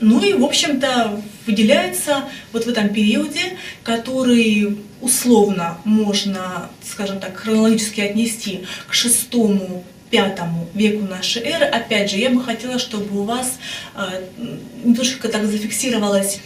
[0.00, 8.00] Ну и, в общем-то, выделяется вот в этом периоде, который условно можно, скажем так, хронологически
[8.00, 11.64] отнести к шестому пятому веку нашей эры.
[11.64, 13.58] Опять же, я бы хотела, чтобы у вас
[13.96, 14.24] э,
[14.84, 16.40] немножко так зафиксировалось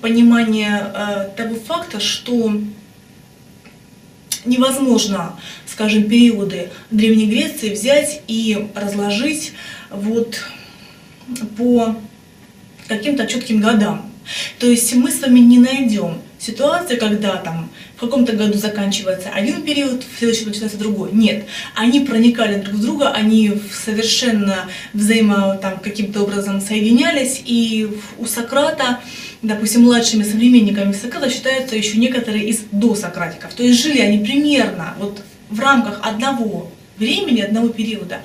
[0.00, 2.52] понимание э, того факта, что
[4.44, 9.52] невозможно, скажем, периоды Древней Греции взять и разложить
[9.90, 10.40] вот
[11.56, 11.96] по
[12.86, 14.10] каким-то четким годам.
[14.60, 17.68] То есть мы с вами не найдем ситуации, когда там
[17.98, 21.10] в каком-то году заканчивается один период, в следующем начинается другой.
[21.12, 27.88] Нет, они проникали друг в друга, они совершенно взаимо там каким-то образом соединялись, и
[28.18, 29.00] у Сократа,
[29.42, 33.52] допустим, младшими современниками Сократа считаются еще некоторые из досократиков.
[33.54, 35.20] То есть жили они примерно вот
[35.50, 38.20] в рамках одного времени, одного периода.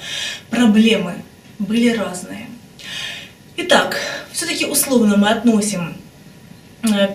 [0.52, 1.16] Проблемы
[1.58, 2.48] были разные.
[3.58, 3.98] Итак,
[4.32, 5.96] все-таки условно мы относим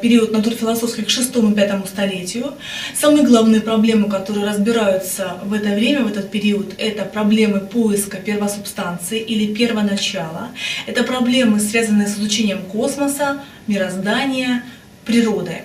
[0.00, 2.54] период натурфилософский к шестому пятому столетию.
[2.94, 9.20] Самые главные проблемы, которые разбираются в это время, в этот период, это проблемы поиска первосубстанции
[9.20, 10.48] или первоначала.
[10.86, 14.64] Это проблемы, связанные с изучением космоса, мироздания,
[15.04, 15.62] природы.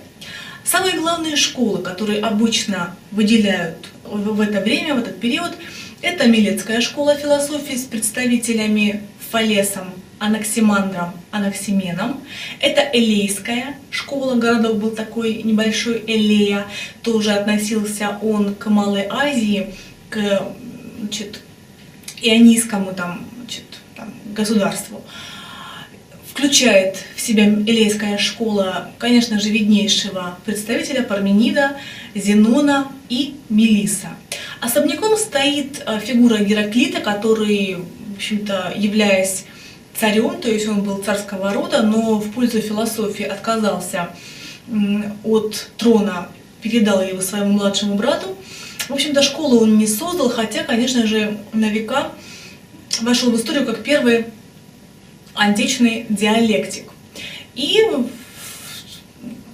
[0.65, 5.51] Самые главные школы, которые обычно выделяют в это время, в этот период,
[6.01, 9.93] это Милецкая школа философии с представителями Фалесом,
[10.23, 12.21] Анаксимандром, Анаксименом.
[12.61, 16.65] Это Элейская школа городов, был такой небольшой Элея.
[17.01, 19.73] Тоже относился он к Малой Азии,
[20.09, 20.47] к
[20.97, 21.41] значит,
[22.21, 23.65] ионийскому там, значит,
[23.97, 25.03] там, государству.
[26.31, 31.75] Включает в себя Элейская школа, конечно же, виднейшего представителя Парменида,
[32.15, 34.11] Зенона и Мелиса.
[34.61, 39.43] Особняком стоит э, фигура Гераклита, который, в общем-то, являясь
[39.99, 44.09] царем, то есть он был царского рода, но в пользу философии отказался
[45.23, 46.29] от трона,
[46.61, 48.35] передал его своему младшему брату.
[48.87, 52.09] В общем-то, школу он не создал, хотя, конечно же, на века
[53.01, 54.25] вошел в историю как первый
[55.33, 56.91] античный диалектик.
[57.55, 57.81] И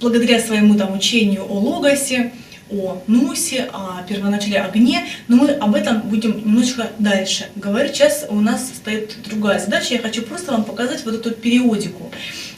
[0.00, 2.32] благодаря своему там учению о логосе,
[2.70, 7.94] о Нусе, о первоначале огне, но мы об этом будем немножечко дальше говорить.
[7.94, 9.94] Сейчас у нас стоит другая задача.
[9.94, 12.10] Я хочу просто вам показать вот эту периодику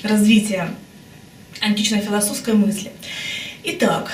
[0.02, 0.68] развития
[1.60, 2.92] античной философской мысли.
[3.64, 4.10] Итак,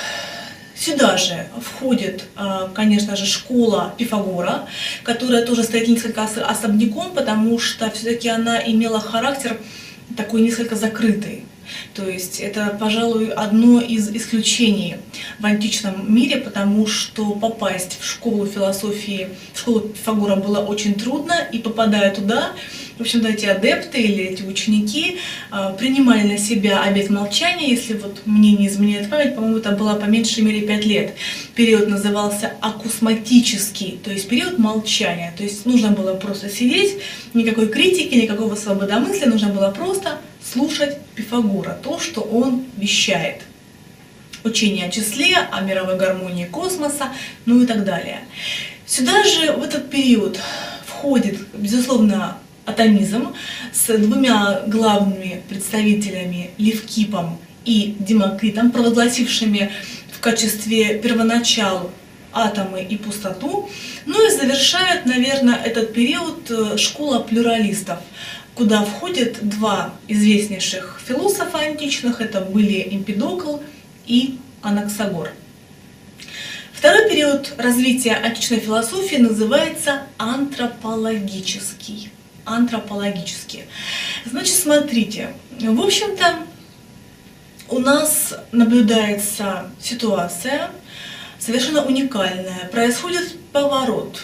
[0.79, 4.65] Сюда же входит, а, конечно же, школа Пифагора,
[5.03, 9.59] которая тоже стоит несколько особняком, потому что все-таки она имела характер
[10.15, 11.43] такой несколько закрытый.
[11.93, 14.97] То есть это, пожалуй, одно из исключений
[15.39, 21.35] в античном мире, потому что попасть в школу философии, в школу Пифагора было очень трудно,
[21.51, 22.53] и попадая туда,
[22.99, 25.19] в общем-то, эти адепты или эти ученики
[25.51, 29.93] э, принимали на себя обет молчания, если вот мне не изменяет память, по-моему, это было
[29.95, 31.13] по меньшей мере 5 лет.
[31.55, 35.33] Период назывался акусматический, то есть период молчания.
[35.37, 36.97] То есть нужно было просто сидеть,
[37.33, 43.41] никакой критики, никакого свободомыслия, нужно было просто слушать Пифагора, то, что он вещает.
[44.43, 47.09] Учение о числе, о мировой гармонии космоса,
[47.45, 48.21] ну и так далее.
[48.85, 50.39] Сюда же в этот период
[50.85, 53.33] входит, безусловно, атомизм
[53.73, 59.71] с двумя главными представителями Левкипом и Демокритом, провозгласившими
[60.11, 61.91] в качестве первоначал
[62.31, 63.69] атомы и пустоту.
[64.05, 67.99] Ну и завершает, наверное, этот период э, школа плюралистов,
[68.59, 73.59] куда входят два известнейших философа античных, это были Эмпидокл
[74.05, 75.31] и Анаксагор.
[76.73, 82.11] Второй период развития античной философии называется антропологический.
[82.43, 83.63] Антропологический.
[84.25, 86.39] Значит, смотрите, в общем-то,
[87.69, 90.69] у нас наблюдается ситуация
[91.39, 92.67] совершенно уникальная.
[92.69, 94.23] Происходит поворот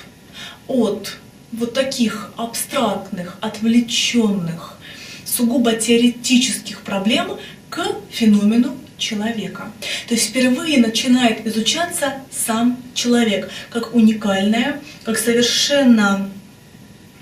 [0.67, 1.19] от
[1.51, 4.77] вот таких абстрактных, отвлеченных,
[5.25, 7.37] сугубо теоретических проблем
[7.69, 9.71] к феномену человека.
[10.07, 16.29] То есть впервые начинает изучаться сам человек как уникальное, как совершенно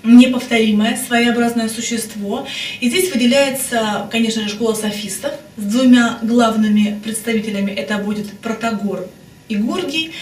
[0.04, 2.46] неповторимое, своеобразное существо.
[2.80, 7.72] И здесь выделяется, конечно же, школа софистов с двумя главными представителями.
[7.72, 9.08] Это будет Протагор
[9.48, 10.12] и Горгий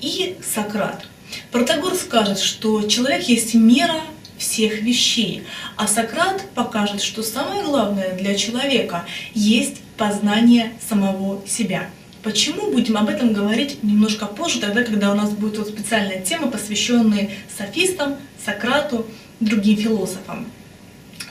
[0.00, 1.06] и Сократ.
[1.50, 4.00] Протагор скажет, что человек есть мера
[4.38, 5.44] всех вещей,
[5.76, 11.88] а Сократ покажет, что самое главное для человека есть познание самого себя.
[12.22, 16.50] Почему будем об этом говорить немножко позже, тогда, когда у нас будет вот специальная тема,
[16.50, 19.06] посвященная софистам, Сократу,
[19.40, 20.46] другим философам.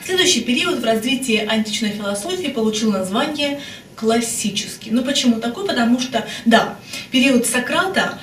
[0.04, 3.60] Следующий период в развитии античной философии получил название
[3.96, 4.90] классический.
[4.90, 5.66] Ну почему такой?
[5.66, 6.76] Потому что, да,
[7.10, 8.18] период Сократа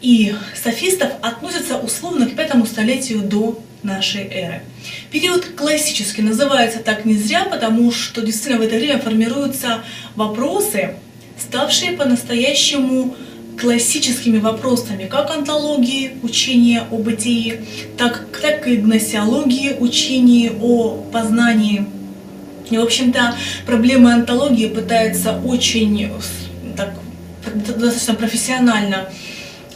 [0.00, 4.62] и софистов относится условно к пятому столетию до нашей эры.
[5.10, 9.82] Период классический называется так не зря, потому что действительно в это время формируются
[10.16, 10.94] вопросы,
[11.38, 13.14] ставшие по-настоящему
[13.60, 17.60] классическими вопросами, как антологии, учения о бытии,
[17.96, 21.86] так, так и гносеологии, учения о познании.
[22.70, 23.36] И, в общем-то,
[23.66, 26.10] проблемы антологии пытается очень
[26.76, 26.94] так,
[27.54, 29.08] достаточно профессионально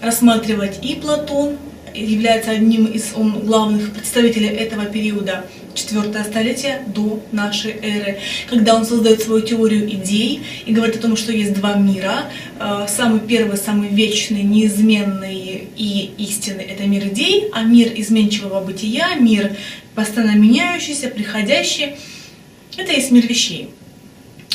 [0.01, 1.59] рассматривать и Платон,
[1.94, 8.18] является одним из он, главных представителей этого периода, четвертое столетие до нашей эры,
[8.49, 12.24] когда он создает свою теорию идей и говорит о том, что есть два мира.
[12.59, 19.14] Э, самый первый, самый вечный, неизменный и истинный– это мир идей, а мир изменчивого бытия,
[19.14, 19.57] мир
[19.94, 21.96] постоянно меняющийся, приходящий–
[22.76, 23.70] это есть мир вещей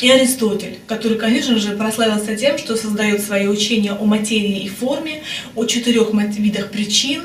[0.03, 5.23] и Аристотель, который, конечно же, прославился тем, что создает свои учения о материи и форме,
[5.55, 7.23] о четырех видах причин,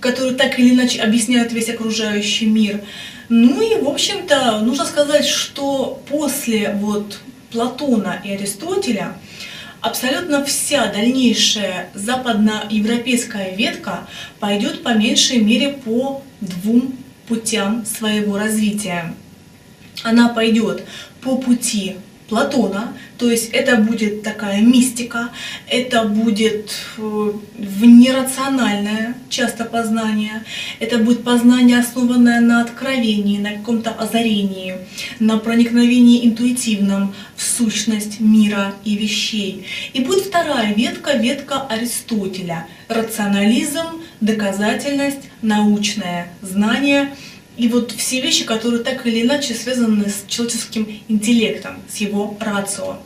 [0.00, 2.80] которые так или иначе объясняют весь окружающий мир.
[3.28, 7.20] Ну и, в общем-то, нужно сказать, что после вот
[7.52, 9.14] Платона и Аристотеля
[9.80, 14.08] абсолютно вся дальнейшая западноевропейская ветка
[14.40, 16.96] пойдет по меньшей мере по двум
[17.28, 19.14] путям своего развития.
[20.02, 20.84] Она пойдет
[21.26, 21.96] по пути
[22.28, 25.30] Платона, то есть это будет такая мистика,
[25.68, 30.42] это будет э, внерациональное часто познание,
[30.80, 34.74] это будет познание, основанное на откровении, на каком-то озарении,
[35.20, 39.64] на проникновении интуитивном в сущность мира и вещей.
[39.92, 47.10] И будет вторая ветка, ветка Аристотеля, рационализм, доказательность, научное знание–
[47.56, 52.98] и вот все вещи, которые так или иначе связаны с человеческим интеллектом, с его рацио.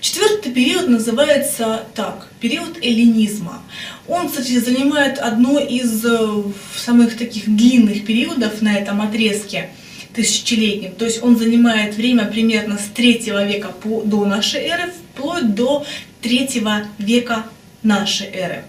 [0.00, 3.62] Четвертый период называется так, период эллинизма.
[4.06, 6.42] Он, кстати, занимает одно из э,
[6.76, 9.70] самых таких длинных периодов на этом отрезке
[10.14, 10.92] тысячелетним.
[10.92, 15.84] То есть он занимает время примерно с 3 века по, до нашей эры, вплоть до
[16.22, 16.62] 3
[16.98, 17.46] века
[17.82, 18.64] нашей эры.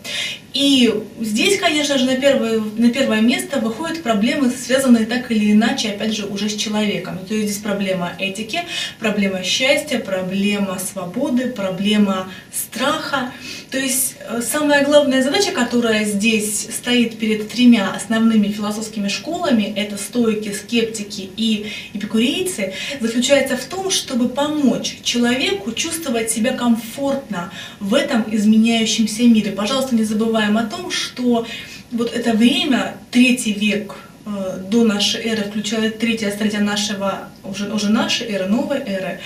[0.54, 5.90] И здесь, конечно же, на первое, на первое место выходят проблемы, связанные так или иначе,
[5.90, 7.20] опять же, уже с человеком.
[7.28, 8.62] То есть здесь проблема этики,
[9.00, 13.32] проблема счастья, проблема свободы, проблема страха.
[13.72, 19.98] То есть э, самая главная задача, которая здесь стоит перед тремя основными философскими школами, это
[19.98, 28.26] стойки, скептики и эпикурейцы, заключается в том, чтобы помочь человеку чувствовать себя комфортно в этом
[28.32, 29.52] изменяющемся мире.
[29.52, 31.46] Пожалуйста, не забываем о том, что
[31.92, 37.90] вот это время, третий век э, до нашей эры, включая третье столетие нашего, уже, уже
[37.92, 39.20] нашей эры, новой эры,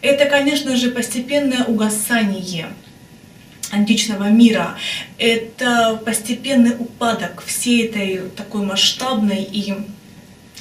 [0.00, 2.68] это, конечно же, постепенное угасание
[3.72, 4.76] античного мира.
[5.18, 9.74] Это постепенный упадок всей этой такой масштабной и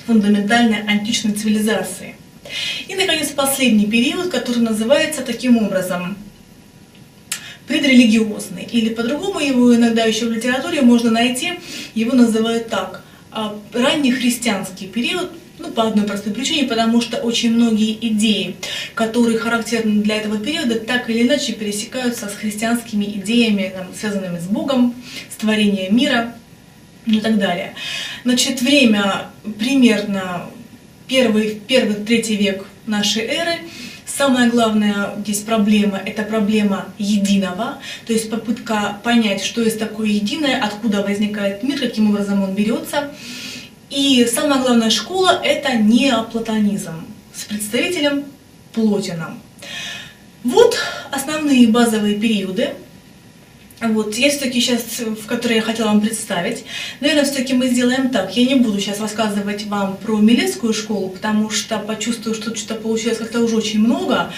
[0.08, 2.16] фундаментальной античной цивилизации.
[2.88, 6.18] И, наконец, последний период, который называется таким образом
[7.68, 11.54] предрелигиозный, или по-другому его иногда еще в литературе можно найти,
[11.94, 15.32] его называют так, а, ранний христианский период,
[15.62, 18.56] ну, по одной простой причине, потому что очень многие идеи,
[18.96, 24.46] которые характерны для этого периода, так или иначе пересекаются с христианскими идеями, там, связанными с
[24.46, 24.96] Богом,
[25.30, 26.36] с творением мира
[27.06, 27.74] и так далее.
[28.24, 29.28] Значит, время
[29.60, 30.48] примерно
[31.08, 33.60] первый, первый, третий век нашей эры.
[34.06, 40.62] Самая главная здесь проблема– это проблема единого, то есть попытка понять, что есть такое единое,
[40.62, 43.12] откуда возникает мир, каким образом он берется.
[43.92, 48.24] И самая главная школа– это неоплатонизм с представителем
[48.72, 49.38] Плотином.
[50.46, 50.78] Вот
[51.12, 52.70] основные базовые периоды,
[53.82, 56.66] Вот, есть все-таки сейчас, в которые я хотела вам представить.
[57.00, 58.38] Наверное, все-таки мы сделаем так.
[58.38, 63.18] Я не буду сейчас рассказывать вам про Милецкую школу, потому что почувствую, что что-то получилось
[63.18, 64.32] как-то уже очень много,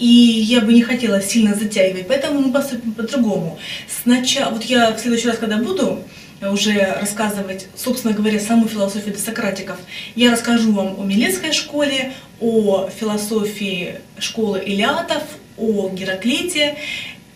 [0.00, 2.08] и я бы не хотела сильно затягивать.
[2.08, 3.58] Поэтому мы поступим по-другому.
[4.02, 6.02] Сначала, вот я в следующий раз, когда буду
[6.40, 9.76] уже рассказывать, собственно говоря, саму философию досократиков,
[10.14, 15.22] я расскажу вам о Милецкой школе, о философии школы Илиатов,
[15.56, 16.76] о Гераклите,